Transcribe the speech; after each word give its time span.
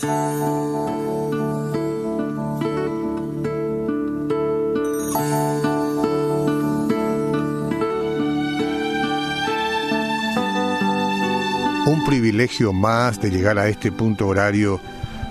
Un 0.00 0.10
privilegio 12.06 12.72
más 12.72 13.20
de 13.20 13.30
llegar 13.30 13.58
a 13.58 13.66
este 13.66 13.90
punto 13.90 14.28
horario, 14.28 14.78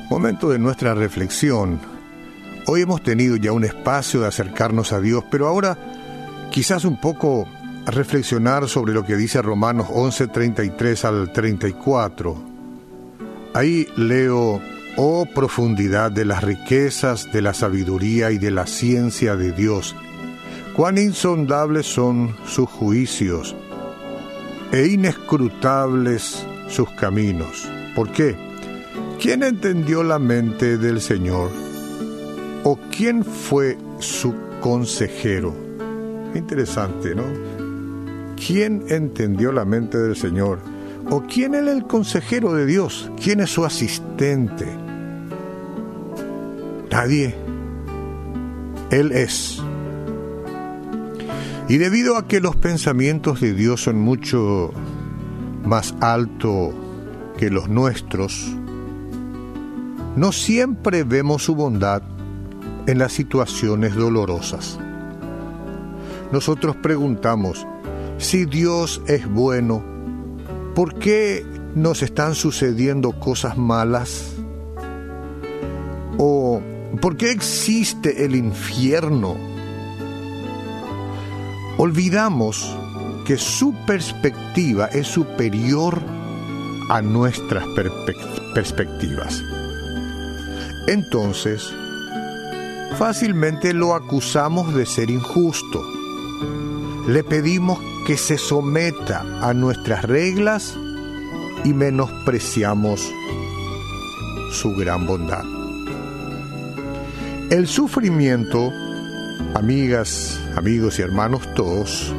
momento 0.10 0.50
de 0.50 0.60
nuestra 0.60 0.94
reflexión. 0.94 1.80
Hoy 2.66 2.82
hemos 2.82 3.02
tenido 3.02 3.38
ya 3.38 3.54
un 3.54 3.64
espacio 3.64 4.20
de 4.20 4.28
acercarnos 4.28 4.92
a 4.92 5.00
Dios, 5.00 5.24
pero 5.32 5.48
ahora 5.48 5.78
quizás 6.52 6.84
un 6.84 7.00
poco 7.00 7.48
reflexionar 7.86 8.68
sobre 8.68 8.94
lo 8.94 9.06
que 9.06 9.16
dice 9.16 9.42
Romanos 9.42 9.88
11, 9.90 10.28
33 10.28 11.06
al 11.06 11.32
34. 11.32 12.47
Ahí 13.58 13.88
leo, 13.96 14.62
oh 14.98 15.26
profundidad 15.26 16.12
de 16.12 16.26
las 16.26 16.44
riquezas, 16.44 17.32
de 17.34 17.42
la 17.42 17.56
sabiduría 17.56 18.30
y 18.30 18.38
de 18.38 18.52
la 18.52 18.68
ciencia 18.68 19.36
de 19.36 19.52
Dios, 19.52 19.96
cuán 20.76 21.00
insondables 21.00 21.88
son 21.88 22.36
sus 22.46 22.70
juicios 22.70 23.56
e 24.72 24.86
inescrutables 24.86 26.46
sus 26.68 26.88
caminos. 26.92 27.68
¿Por 27.96 28.12
qué? 28.12 28.36
¿Quién 29.20 29.42
entendió 29.42 30.04
la 30.04 30.20
mente 30.20 30.78
del 30.78 31.02
Señor? 31.02 31.50
¿O 32.64 32.78
quién 32.96 33.26
fue 33.26 33.76
su 33.98 34.36
consejero? 34.62 35.56
Interesante, 36.36 37.16
¿no? 37.16 37.24
¿Quién 38.36 38.86
entendió 38.90 39.52
la 39.52 39.66
mente 39.66 39.98
del 39.98 40.16
Señor? 40.16 40.77
¿O 41.10 41.22
quién 41.22 41.56
es 41.56 41.66
el 41.68 41.88
consejero 41.88 42.54
de 42.54 42.66
Dios? 42.66 43.10
¿Quién 43.22 43.40
es 43.40 43.50
su 43.50 43.64
asistente? 43.64 44.66
Nadie. 46.92 47.34
Él 48.92 49.14
es. 49.14 49.62
Y 51.70 51.78
debido 51.78 52.18
a 52.18 52.28
que 52.28 52.42
los 52.42 52.58
pensamientos 52.58 53.40
de 53.40 53.54
Dios 53.54 53.84
son 53.84 54.00
mucho 54.00 54.72
más 55.64 55.96
altos 56.02 56.74
que 57.38 57.50
los 57.50 57.70
nuestros, 57.70 58.54
no 60.18 60.32
siempre 60.32 61.04
vemos 61.04 61.44
su 61.44 61.56
bondad 61.56 62.02
en 62.86 62.98
las 62.98 63.14
situaciones 63.14 63.96
dolorosas. 63.96 64.78
Nosotros 66.32 66.76
preguntamos, 66.78 67.66
si 68.18 68.46
Dios 68.46 69.02
es 69.08 69.30
bueno, 69.30 69.97
¿por 70.78 70.94
qué 71.00 71.44
nos 71.74 72.04
están 72.04 72.36
sucediendo 72.36 73.20
cosas 73.20 73.58
malas? 73.58 74.36
¿O 76.20 76.62
por 77.02 77.18
qué 77.18 77.32
existe 77.32 78.24
el 78.24 78.36
infierno? 78.36 79.36
olvidamos 81.80 82.76
que 83.26 83.38
su 83.38 83.74
perspectiva 83.88 84.86
es 84.86 85.08
superior 85.08 86.00
a 86.90 87.02
nuestras 87.02 87.66
perspectivas. 88.54 89.44
Entonces, 90.88 91.74
fácilmente 93.00 93.74
lo 93.74 93.96
acusamos 93.96 94.76
de 94.76 94.86
ser 94.86 95.10
injusto. 95.10 95.82
Le 97.08 97.24
pedimos 97.24 97.80
que 98.08 98.16
se 98.16 98.38
someta 98.38 99.26
a 99.42 99.54
nuestras 99.54 100.06
reglas 100.06 100.78
y 101.66 101.74
menospreciamos 101.74 103.14
su 104.50 104.74
gran 104.78 105.06
bondad. 105.06 105.44
El 107.52 107.68
sufrimiento 107.68 108.72
Amigas, 109.54 110.40
amigos 110.56 111.00
y 111.00 111.02
hermanos 111.02 111.54
todos, 111.54 112.14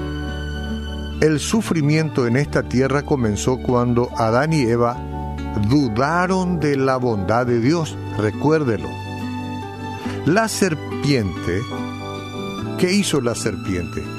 el 1.21 1.41
sufrimiento 1.41 2.27
en 2.27 2.37
esta 2.37 2.65
tierra 2.65 3.03
comenzó 3.03 3.59
cuando 3.59 4.11
Adán 4.17 4.53
y 4.53 4.63
Eva 4.63 4.97
dudaron 5.69 6.61
de 6.61 6.77
la 6.77 6.97
bondad 6.97 7.47
de 7.47 7.61
Dios, 7.61 7.97
recuérdelo. 8.19 8.89
La 10.27 10.49
serpiente, 10.49 11.61
¿qué 12.79 12.93
hizo 12.93 13.21
la 13.21 13.35
serpiente? 13.35 14.18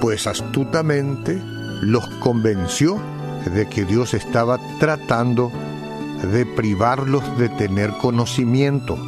Pues 0.00 0.26
astutamente 0.26 1.40
los 1.82 2.06
convenció 2.20 3.00
de 3.54 3.68
que 3.68 3.84
Dios 3.84 4.14
estaba 4.14 4.58
tratando 4.78 5.50
de 6.32 6.44
privarlos 6.46 7.22
de 7.38 7.48
tener 7.48 7.92
conocimiento 7.92 8.98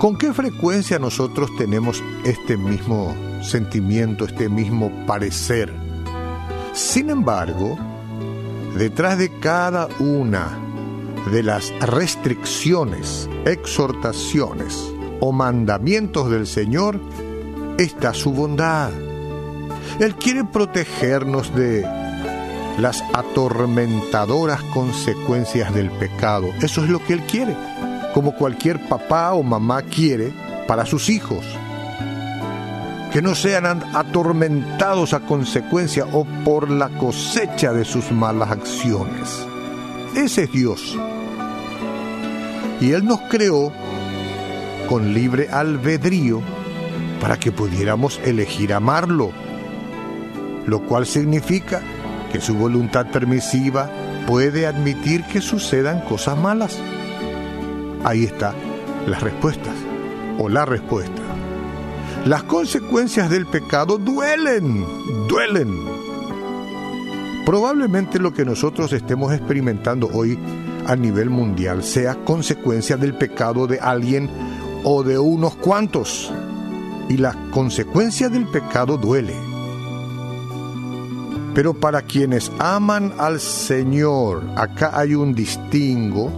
¿Con 0.00 0.16
qué 0.16 0.32
frecuencia 0.32 0.98
nosotros 0.98 1.50
tenemos 1.58 2.02
este 2.24 2.56
mismo 2.56 3.14
sentimiento, 3.42 4.24
este 4.24 4.48
mismo 4.48 4.90
parecer? 5.06 5.70
Sin 6.72 7.10
embargo, 7.10 7.76
detrás 8.78 9.18
de 9.18 9.28
cada 9.40 9.88
una 9.98 10.58
de 11.30 11.42
las 11.42 11.70
restricciones, 11.80 13.28
exhortaciones 13.44 14.90
o 15.20 15.32
mandamientos 15.32 16.30
del 16.30 16.46
Señor 16.46 16.98
está 17.76 18.14
su 18.14 18.32
bondad. 18.32 18.92
Él 19.98 20.14
quiere 20.14 20.44
protegernos 20.44 21.54
de 21.54 21.82
las 22.78 23.02
atormentadoras 23.12 24.62
consecuencias 24.74 25.74
del 25.74 25.90
pecado. 25.90 26.48
Eso 26.62 26.84
es 26.84 26.90
lo 26.90 27.04
que 27.04 27.14
Él 27.14 27.22
quiere 27.22 27.54
como 28.12 28.34
cualquier 28.34 28.80
papá 28.88 29.32
o 29.32 29.42
mamá 29.42 29.82
quiere 29.82 30.32
para 30.66 30.86
sus 30.86 31.08
hijos. 31.08 31.44
Que 33.12 33.22
no 33.22 33.34
sean 33.34 33.66
atormentados 33.94 35.14
a 35.14 35.20
consecuencia 35.20 36.06
o 36.12 36.24
por 36.44 36.70
la 36.70 36.88
cosecha 36.90 37.72
de 37.72 37.84
sus 37.84 38.12
malas 38.12 38.50
acciones. 38.50 39.46
Ese 40.14 40.44
es 40.44 40.52
Dios. 40.52 40.96
Y 42.80 42.92
Él 42.92 43.04
nos 43.04 43.20
creó 43.22 43.72
con 44.88 45.12
libre 45.12 45.48
albedrío 45.50 46.40
para 47.20 47.38
que 47.38 47.52
pudiéramos 47.52 48.20
elegir 48.24 48.72
amarlo, 48.72 49.32
lo 50.70 50.86
cual 50.86 51.04
significa 51.04 51.82
que 52.32 52.40
su 52.40 52.54
voluntad 52.54 53.06
permisiva 53.10 53.90
puede 54.26 54.66
admitir 54.66 55.24
que 55.24 55.40
sucedan 55.40 56.00
cosas 56.02 56.38
malas. 56.38 56.78
Ahí 58.04 58.24
está 58.24 58.54
las 59.06 59.20
respuestas 59.20 59.74
o 60.38 60.48
la 60.48 60.64
respuesta. 60.64 61.22
Las 62.24 62.44
consecuencias 62.44 63.28
del 63.30 63.46
pecado 63.46 63.98
duelen, 63.98 64.86
duelen. 65.28 65.74
Probablemente 67.44 68.20
lo 68.20 68.32
que 68.32 68.44
nosotros 68.44 68.92
estemos 68.92 69.32
experimentando 69.32 70.08
hoy 70.12 70.38
a 70.86 70.94
nivel 70.94 71.30
mundial 71.30 71.82
sea 71.82 72.14
consecuencia 72.24 72.96
del 72.96 73.14
pecado 73.14 73.66
de 73.66 73.80
alguien 73.80 74.30
o 74.84 75.02
de 75.02 75.18
unos 75.18 75.56
cuantos. 75.56 76.32
Y 77.08 77.16
la 77.16 77.34
consecuencia 77.50 78.28
del 78.28 78.46
pecado 78.46 78.96
duele. 78.96 79.49
Pero 81.54 81.74
para 81.74 82.02
quienes 82.02 82.50
aman 82.58 83.12
al 83.18 83.40
Señor, 83.40 84.42
acá 84.56 84.92
hay 84.94 85.14
un 85.14 85.34
distingo 85.34 86.30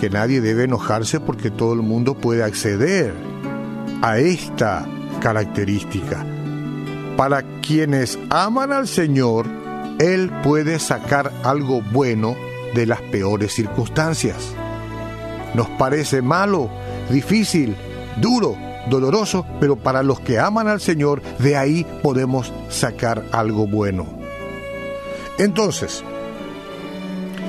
que 0.00 0.10
nadie 0.10 0.40
debe 0.40 0.64
enojarse 0.64 1.20
porque 1.20 1.50
todo 1.50 1.74
el 1.74 1.82
mundo 1.82 2.14
puede 2.14 2.42
acceder 2.42 3.14
a 4.02 4.18
esta 4.18 4.84
característica. 5.20 6.26
Para 7.16 7.42
quienes 7.60 8.18
aman 8.30 8.72
al 8.72 8.88
Señor, 8.88 9.46
Él 10.00 10.32
puede 10.42 10.80
sacar 10.80 11.30
algo 11.44 11.82
bueno 11.92 12.34
de 12.74 12.86
las 12.86 13.00
peores 13.00 13.52
circunstancias. 13.52 14.54
Nos 15.54 15.68
parece 15.70 16.20
malo, 16.20 16.68
difícil, 17.10 17.76
duro, 18.16 18.56
doloroso, 18.88 19.46
pero 19.60 19.76
para 19.76 20.02
los 20.02 20.20
que 20.20 20.38
aman 20.38 20.68
al 20.68 20.80
Señor, 20.80 21.22
de 21.38 21.56
ahí 21.56 21.86
podemos 22.02 22.52
sacar 22.68 23.24
algo 23.32 23.66
bueno. 23.66 24.06
Entonces, 25.38 26.04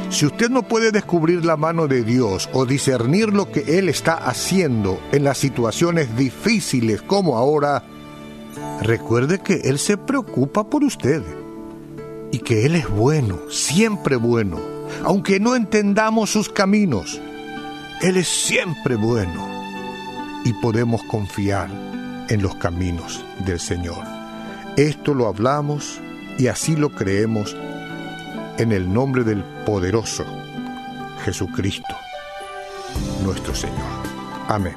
si 0.10 0.26
usted 0.26 0.50
no 0.50 0.64
puede 0.64 0.92
descubrir 0.92 1.44
la 1.44 1.58
mano 1.58 1.88
de 1.88 2.04
Dios 2.04 2.50
o 2.54 2.66
discernir 2.66 3.34
lo 3.34 3.52
que 3.52 3.80
Él 3.80 3.90
está 3.90 4.14
haciendo 4.14 5.00
en 5.12 5.24
las 5.24 5.38
situaciones 5.38 6.16
difíciles 6.16 7.02
como 7.02 7.38
ahora, 7.38 7.84
recuerde 8.82 9.40
que 9.40 9.56
Él 9.64 9.80
se 9.80 9.98
preocupa 9.98 10.70
por 10.70 10.84
usted 10.84 11.24
y 12.32 12.40
que 12.40 12.66
Él 12.66 12.76
es 12.76 12.90
bueno, 12.90 13.40
siempre 13.50 14.16
bueno, 14.16 14.60
aunque 15.04 15.40
no 15.40 15.56
entendamos 15.56 16.30
sus 16.30 16.50
caminos. 16.50 17.20
Él 18.02 18.18
es 18.18 18.28
siempre 18.28 18.96
bueno 18.96 19.53
y 20.44 20.54
podemos 20.54 21.02
confiar 21.04 21.70
en 22.30 22.42
los 22.42 22.56
caminos 22.56 23.24
del 23.46 23.60
Señor. 23.60 24.04
Esto 24.78 25.14
lo 25.14 25.28
hablamos 25.28 26.00
y 26.38 26.48
así 26.48 26.76
lo 26.76 26.90
creemos 26.90 27.56
en 28.58 28.72
el 28.72 28.92
nombre 28.92 29.24
del 29.24 29.44
poderoso 29.66 30.26
Jesucristo, 31.24 31.96
nuestro 33.24 33.56
Señor. 33.56 33.78
Amén. 34.48 34.76